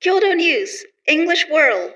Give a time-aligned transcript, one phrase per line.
[0.00, 1.92] Kyoto News English World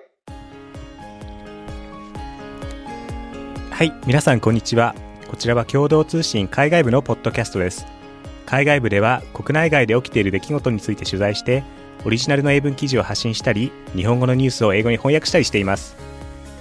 [3.70, 4.96] はい、皆さんこんにちは。
[5.30, 7.86] こちらは共同通信海外部のポッドキャストです。
[8.44, 11.62] 海外部では国内外で起きている出来事について取材して、
[12.04, 15.94] オリジナルの英文記事を発信したり、日本語のニュースを英語に翻訳したりしています。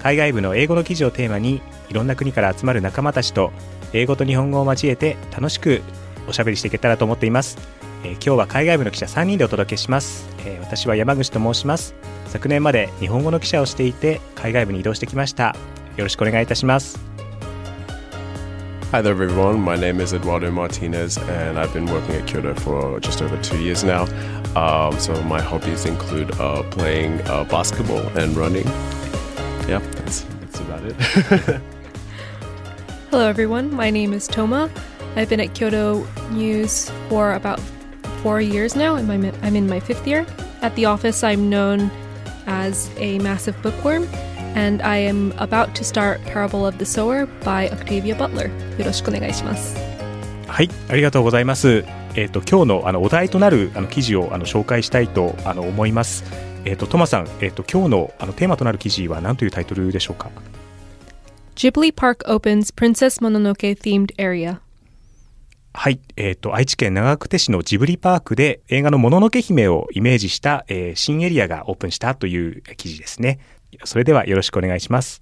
[0.04, 3.52] 海外部の英語の記事をテーマに、いろんな国から集まる仲間たちと
[3.94, 5.82] 英語と日本語を交えて楽しく
[6.28, 7.58] おしゃべりしていけたらと思っています。
[8.04, 11.94] えー今日は海外部の記者3人でお届けします、えー私は山口と申します。
[12.28, 15.48] 昨年まで日本語の記者をしていて、海外部に移動してきました。
[15.98, 16.98] よろしくお願いいたします。
[18.94, 19.58] Hi there, everyone.
[19.58, 23.58] My name is Eduardo Martinez, and I've been working at Kyoto for just over two
[23.62, 24.06] years now.
[24.56, 28.66] Um, so my hobbies include uh, playing uh, basketball and running.
[29.68, 30.96] Yep, that's that's about it.
[33.12, 33.74] Hello, everyone.
[33.76, 34.70] My name is Toma.
[35.18, 37.60] I've been at Kyoto News for about
[38.22, 40.26] four years now, I'm I'm in my fifth year.
[40.62, 41.90] At the office, I'm known
[42.46, 44.08] as a massive bookworm,
[44.56, 48.50] and I am about to start Parable of the Sower by Octavia Butler.
[48.78, 49.76] よろしくお願いします。
[50.48, 51.84] はい、ありがとうございます。
[52.16, 56.24] えっ、と今日のあのお題となるあの記事をあの紹介したいとあの思います。
[56.66, 60.30] えっ、とトマさん、えっ、と今日のあのテーマとなる記事は何というタイトルでしょうか。
[61.56, 64.60] Ghibli Park opens Princess Mononoke themed area.
[65.74, 73.40] はい、えっ、と愛知県長久手市のジブリパークで映画のもののけ姫をイメージした、えー新エリアがオープンしたという記事ですね。
[73.86, 75.22] それではよろしくお願いします。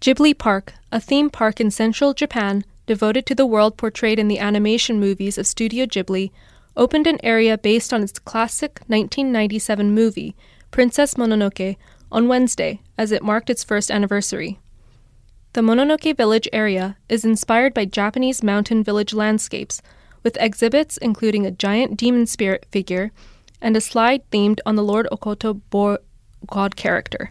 [0.00, 4.38] Ghibli Park, a theme park in central Japan devoted to the world portrayed in the
[4.38, 6.30] animation movies of Studio Ghibli,
[6.76, 10.34] opened an area based on its classic 1997 movie,
[10.70, 11.76] Princess Mononoke,
[12.10, 14.58] on Wednesday as it marked its first anniversary.
[15.54, 19.80] The Mononoke Village area is inspired by Japanese mountain village landscapes,
[20.22, 23.12] with exhibits including a giant demon spirit figure
[23.60, 26.00] and a slide themed on the Lord Okkoto boar
[26.46, 27.30] god character.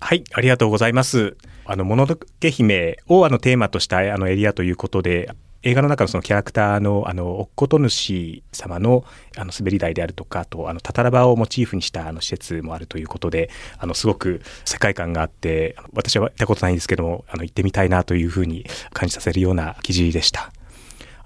[0.00, 1.36] はい、ありがとうございます。
[1.66, 5.30] あの、もののけ姫をあのテーマとしたあのエリアということで、
[5.66, 9.04] 映画の中のそのキャラクターのあの、おっこと主様の
[9.36, 13.48] あの滑り台であるとか、あと、あの、タタラバをモチーフにしたあの施設もあるということで、
[13.78, 20.52] あの、すごく世界観があって、私は行ったことないんですけども、あの、行ってみたいなというふうに感じさせるような記事でした。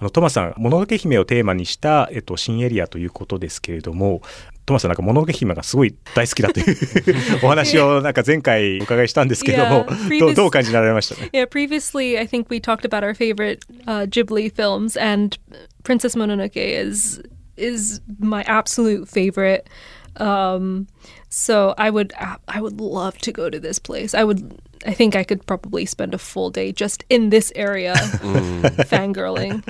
[0.00, 4.22] あのトマさん、もののけ姫をテーマにした、えっと、新エリアということですけれども、
[4.69, 6.77] トマさんなんかもののけ姫がすごい大好きだという
[7.43, 15.39] お話をなんか前回お伺いしたんですけども Yeah,、どうどう感じられましたね Yeah, previously I think we talked about our favorite uh, Ghibli films, and
[15.84, 17.23] Princess Mononoke is
[17.58, 19.69] is my absolute favorite.
[20.18, 20.88] Um,
[21.30, 22.14] so I would
[22.47, 24.14] I would love to go to this place.
[24.14, 24.59] I would.
[24.86, 27.96] I think I could probably spend a full day just in this area,
[28.90, 29.64] fangirling.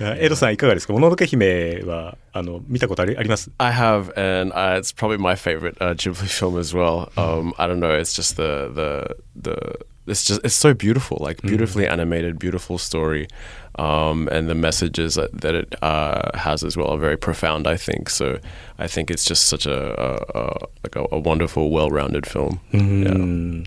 [0.00, 7.10] エ ドさんいかがですかもののけ姫はあの見たことありあります I have, and uh, it's probably my favorite uh, Ghibli film as well.
[7.16, 9.86] Um, I don't know, it's just the the the.
[10.07, 11.91] it's just it's so beautiful, like beautifully mm.
[11.91, 13.27] animated, beautiful story,
[13.75, 17.67] um, and the messages that, that it uh, has as well are very profound.
[17.67, 18.39] I think so.
[18.79, 22.59] I think it's just such a, a, a like a, a, wonderful, well-rounded film.
[22.71, 23.63] Yeah.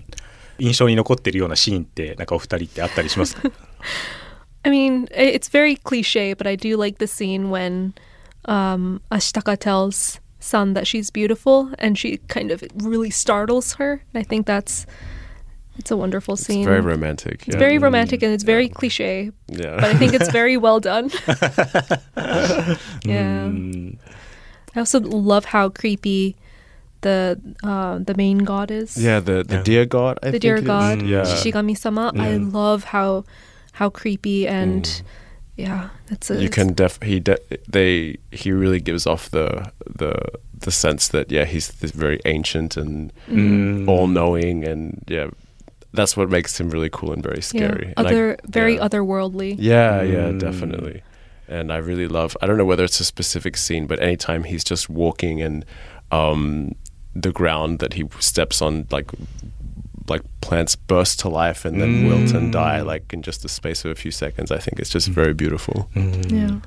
[0.57, 3.41] 印象に残ってるようなシーンってなんかお二人ってあったりしますか
[4.63, 7.93] I mean, it's very cliche, but I do like the scene when
[8.45, 14.01] um, Ashitaka tells San that she's beautiful and she kind of really startles her.
[14.15, 14.87] I think that's
[15.77, 16.63] it's a wonderful It's scene.
[16.65, 17.43] very romantic.
[17.47, 17.59] It's yeah.
[17.59, 17.83] very mm.
[17.83, 19.75] romantic and it's very cliche, yeah.
[19.75, 21.09] but I think it's very well done.
[23.03, 23.47] yeah.
[23.49, 23.97] Mm.
[24.75, 26.35] I also love how creepy
[27.01, 28.97] the uh, the main god is.
[28.97, 29.63] yeah, the the Yeah.
[29.63, 30.17] deer god.
[30.23, 30.67] I the think deer it is.
[30.67, 31.21] god, Yeah.
[31.23, 32.11] Shishigami-sama.
[32.17, 33.23] I love how
[33.73, 35.01] how creepy and mm.
[35.57, 37.37] yeah, that's a you can def he de-
[37.69, 40.13] they he really gives off the the
[40.57, 43.11] the sense that yeah he's this very ancient and
[43.87, 45.27] all knowing and yeah
[45.95, 48.87] that's what makes him really cool and very yeah, scary And I- other very yeah.
[48.87, 49.55] otherworldly.
[49.57, 50.39] yeah yeah Mm.
[50.39, 51.01] definitely
[51.47, 54.63] and I really love I don't know whether it's a specific scene but anytime he's
[54.63, 55.63] just walking and
[56.11, 56.75] um
[57.15, 59.09] the ground that he steps on like
[60.07, 63.83] like plants burst to life and then wilt and die like in just the space
[63.85, 66.59] of a few seconds I think it's just very beautiful Yeah.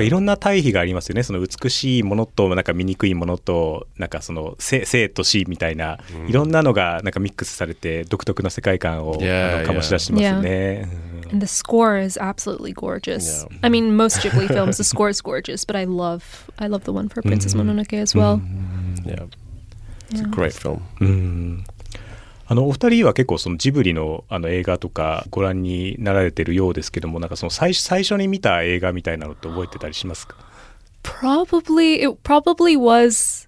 [0.00, 1.22] なんかいろんな対比がありますよね。
[1.22, 5.98] その美しいものと、なんか醜いものと、なんかその生生と死みたいな、
[6.28, 10.88] いろんなのがなんかミックスされて、独特な世界観を、Yeah, 醸し出してますよね。
[11.32, 13.46] And the score is absolutely gorgeous.
[13.46, 13.58] Yeah.
[13.62, 16.92] I mean, most Ghibli films, the score is gorgeous, but I love I love the
[16.92, 18.40] one for Princess Mononoke as well.
[19.04, 19.24] yeah
[20.10, 21.64] it's a great film うん
[22.50, 30.34] あのお二人は結構そのジブリのあの映画とかご覧になられてるようですけどもなんかその最最初に見た映画みたいなのって覚えてたりしますか
[31.04, 33.46] Probably it probably was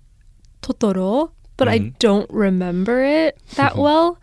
[0.63, 1.97] Totoro, but I Mm-hmm.
[1.99, 4.19] don't remember it that well.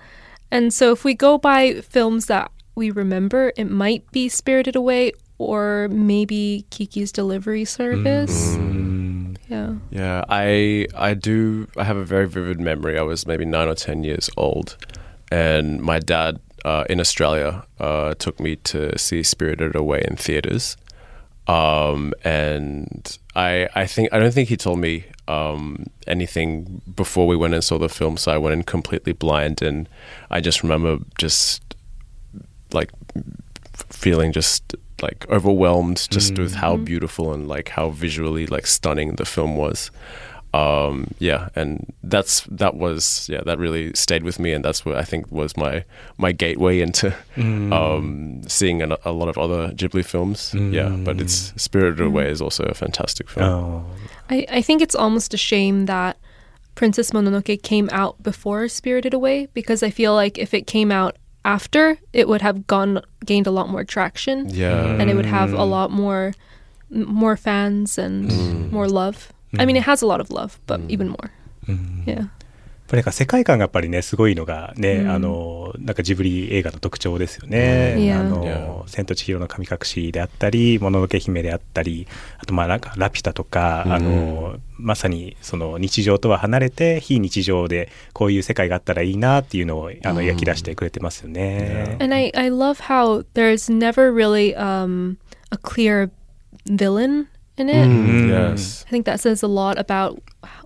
[0.49, 5.11] And so if we go by films that we remember, it might be Spirited Away
[5.37, 8.55] or maybe Kiki's Delivery Service.
[9.50, 9.74] Yeah.
[9.90, 11.68] Yeah, I I do.
[11.75, 12.98] I have a very vivid memory.
[12.98, 14.78] I was maybe nine or ten years old,
[15.31, 20.78] and my dad uh, in Australia uh, took me to see Spirited Away in theaters.
[21.48, 27.36] Um, and I I think I don't think he told me um, anything before we
[27.36, 29.90] went and saw the film, so I went in completely blind, and
[30.30, 31.63] I just remember just
[32.72, 32.92] like
[33.90, 39.25] feeling just like overwhelmed just with how beautiful and like how visually like stunning the
[39.25, 39.92] film was.
[40.51, 44.96] Um yeah and that's that was yeah that really stayed with me and that's what
[44.96, 45.86] i think was my
[46.18, 50.56] my gateway into um seeing an, a lot of other ghibli films.
[50.56, 53.46] Yeah but it's spirited away is also a fantastic film.
[53.46, 53.86] Oh.
[54.31, 56.18] I, I think it's almost a shame that
[56.75, 61.18] Princess Mononoke came out before Spirited Away because I feel like if it came out
[61.45, 65.53] after, it would have gone gained a lot more traction yeah and it would have
[65.53, 65.69] a mm.
[65.69, 66.33] lot more
[66.89, 68.71] more fans and mm.
[68.71, 69.31] more love.
[69.57, 70.89] I mean, it has a lot of love, but mm.
[70.89, 71.31] even more.
[72.06, 72.25] Yeah.
[72.89, 77.94] やっぱりなんか世界観がやっぱりねすごいのがね、うんあのなんかジブリ映画の特徴ですよね。
[77.95, 78.19] うん Yeah.
[78.19, 82.07] あの.千と千尋の神隠しであったり、もののけ姫であったり、
[82.39, 91.97] あとまあなんかラピュタとか、うんあのまさにその日常とは離れて非日常でこういう世界があったらいいなっていうのをあの焼き出してくれてますよね。
[92.00, 95.18] And I, I love how there's never really um,
[95.51, 96.09] a clear
[96.65, 97.27] villain
[97.59, 97.88] in it.
[97.88, 100.19] Mm, yes I think that says a lot about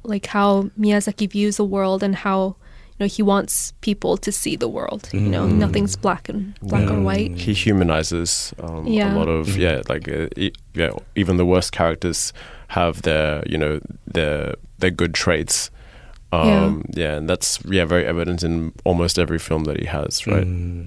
[0.04, 2.56] like how Miyazaki views the world and how
[2.94, 5.10] you know he wants people to see the world.
[5.14, 7.32] You know, nothing's black and black or white.
[7.46, 9.14] he humanizes um, Yeah.
[9.14, 12.34] a lot of yeah like uh, e- yeah even the worst characters
[12.68, 13.80] have their you know
[14.14, 15.72] their their good traits
[16.32, 17.18] um, yeah.
[17.18, 20.86] and that's yeah very evident in almost every film that he has right うん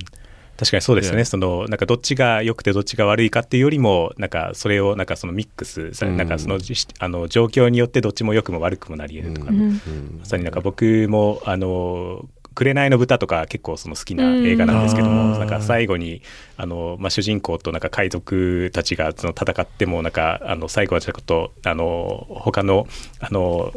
[0.58, 10.19] 確かにそうですね.そのなんかどっちが良くてどっちが悪いかっていうよりもなんかそれをなんかそのミックスさ、うんなんかそのじあの状況によってどっちも良くも悪くもなり得るとか、Mm.
[10.20, 16.23] まさになんか僕もあの紅の豚とか結構その好きな映画なんですけども、うんなんか最後に
[16.56, 22.87] あの、まあ、主人公となんか海賊たちがその戦ってもなんかあの最後はちょっとあの他の
[23.20, 23.75] あの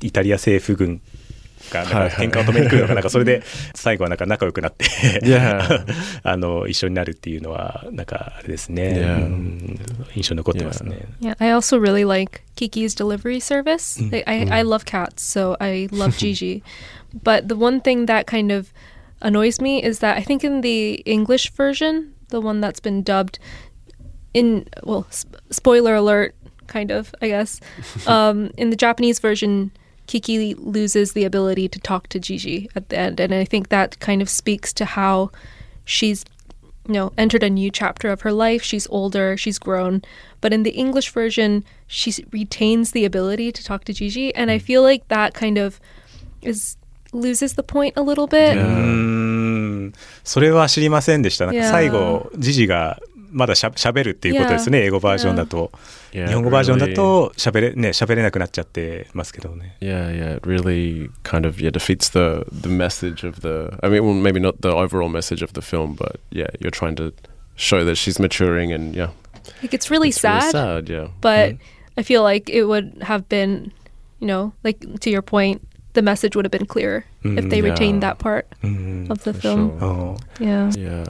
[0.00, 1.02] イタリア政府軍
[1.66, 3.42] かなんか喧嘩を止めに来るのかなんかそれで
[3.74, 4.86] 最後はなんか仲良くなって
[6.22, 9.78] あの一緒になるっていうのはなんかあれですね、um,
[10.14, 11.06] 印象に残ってますね。
[11.20, 14.00] Yeah, I also really like Kiki's delivery service.
[14.00, 14.22] Mm.
[14.26, 14.68] I I mm.
[14.68, 16.62] love cats, so I love Jiji,
[17.22, 18.72] but the one thing that kind of
[19.20, 23.38] annoys me is that I think in the English version, the one that's been dubbed,
[24.34, 26.34] in well, sp- spoiler alert,
[26.66, 27.60] kind of I guess,
[28.06, 29.72] um, in the Japanese version.
[30.06, 33.20] Kiki loses the ability to talk to Jiji at the end.
[33.20, 35.30] And I think that kind of speaks to how
[35.84, 36.24] she's
[36.86, 38.62] you know, entered a new chapter of her life.
[38.62, 40.02] She's older, she's grown.
[40.40, 44.32] But in the English version, she retains the ability to talk to Jiji.
[44.34, 44.62] And I mm.
[44.62, 45.80] feel like that kind of
[46.42, 46.76] is
[47.12, 48.56] loses the point a little bit.
[48.56, 49.92] Mm.
[50.24, 51.46] それは知りませんでした。
[51.46, 53.00] なんか最後、ジジが
[53.35, 54.83] まだしゃ喋るっていうことですね、 Yeah.
[54.85, 55.71] 英語バージョンだと。
[56.11, 59.77] Yeah, 日本語バージョンだと喋れ,、ね、喋れなくなっちゃってますけどね。
[59.81, 63.77] Yeah, yeah, it really kind of yeah defeats the the message of the.
[63.81, 66.95] I mean, well, maybe not the overall message of the film, but yeah, you're trying
[66.95, 67.13] to
[67.55, 69.11] show that she's maturing, and yeah,
[69.63, 71.07] Like it's really it's really sad, sad, yeah.
[71.21, 71.55] but
[71.97, 73.71] I feel like it would have been,
[74.19, 75.61] you know, like to your point,
[75.93, 77.69] the message would have been clearer if they yeah.
[77.71, 79.79] retained that part うん、 of the For film.
[79.79, 79.79] sure.
[79.79, 80.69] あ Yeah.
[80.77, 81.05] Yeah.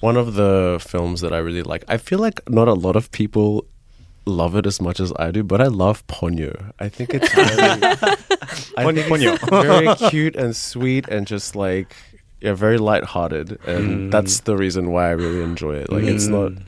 [0.00, 3.10] One of the films that I really like, I feel like not a lot of
[3.10, 3.66] people
[4.26, 6.72] love it as much as I do, but I love Ponyo.
[6.78, 9.34] I think it's very, I Ponyo- think Ponyo.
[9.34, 11.94] it's very cute and sweet and just like,
[12.40, 13.58] yeah, very lighthearted.
[13.66, 14.10] And mm.
[14.10, 15.90] that's the reason why I really enjoy it.
[15.90, 16.52] Like, it's not.
[16.52, 16.62] Mm.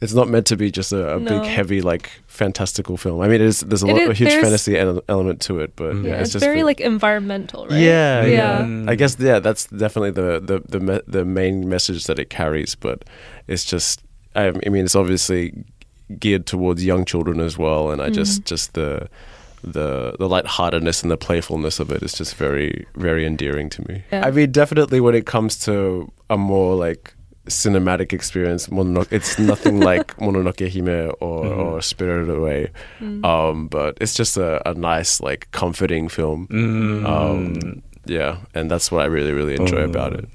[0.00, 1.40] It's not meant to be just a, a No.
[1.40, 3.20] big, heavy, like fantastical film.
[3.20, 5.40] I mean, it is, there's a, It lot, is- a huge there's- fantasy ele- element
[5.42, 6.04] to it, but mm-hmm.
[6.04, 7.80] Yeah, yeah, it's, just very ve- like environmental, right?
[7.80, 8.66] yeah, Yeah.
[8.66, 8.84] yeah.
[8.90, 12.76] I guess yeah, that's definitely the the the me- the main message that it carries.
[12.76, 13.04] But
[13.48, 14.02] it's just,
[14.36, 15.64] I, I mean, it's obviously
[16.20, 18.44] geared towards young children as well, and I just mm-hmm.
[18.54, 19.08] just the
[19.64, 24.04] the the lightheartedness and the playfulness of it is just very very endearing to me.
[24.12, 24.24] Yeah.
[24.24, 27.14] I mean, definitely when it comes to a more like
[27.47, 32.71] cinematic experience Mononoke, it's nothing like Mononoke Hime or, or Spirited Away
[33.23, 36.47] um, but it's just a, a nice like comforting film
[37.05, 40.29] um, yeah and that's what I really really enjoy about it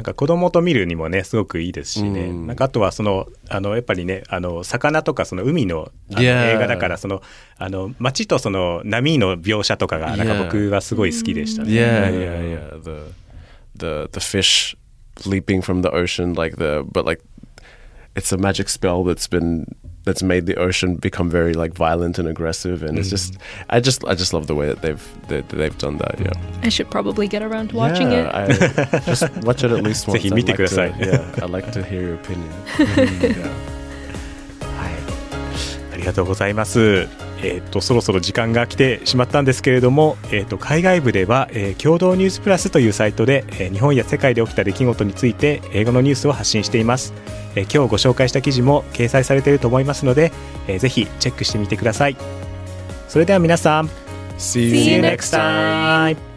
[0.00, 6.54] なんか子供と見るにもねすごくいいですしね、うんなんかあとはそのあのやっぱりねあの魚とかその海のあの Yeah.
[6.54, 7.22] 映画だからその
[7.58, 10.44] あの街とその波の描写とかがなんか Yeah.
[10.44, 11.70] 僕はすごい好きでしたね。
[11.70, 12.82] Yeah, うん yeah, yeah.
[12.82, 13.12] The
[13.76, 14.76] the the fish
[15.25, 17.21] leaping from the ocean like the but like
[18.15, 19.65] it's a magic spell that's been
[20.05, 22.99] that's made the ocean become very like violent and aggressive and mm.
[22.99, 23.37] it's just
[23.69, 26.31] I just I just love the way that they've that they've done that yeah.
[26.61, 28.93] I should probably get around to watching yeah, it.
[28.93, 32.01] I, just watch it at least once I'd like, to, yeah, I'd like to hear
[32.01, 32.53] your opinion.
[32.75, 33.74] Mm, yeah.
[36.05, 37.07] りがとうございます。
[37.41, 47.13] えっ、とそろそろ時間が来てしまったんですけれども、えっ、と海外部では、えー共同ニュースプラスというサイトで、えー日本や世界で起きた出来事について英語のニュースを発信しています。
[47.55, 50.31] えー今日ご紹介した記事も掲載されていると思いますので、
[50.67, 52.15] えーぜひチェックしてみてください。
[53.07, 53.89] それでは皆さん、
[54.37, 56.34] See you next time.